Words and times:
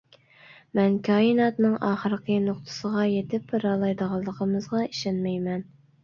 مەن 0.77 0.93
كائىناتنىڭ 1.07 1.75
ئاخىرقى 1.89 2.37
نۇقتىسىغا 2.45 3.03
يېتىپ 3.09 3.45
بارالايدىغانلىقىمىزغا 3.51 4.81
ئىشەنمەيمەن. 4.87 5.63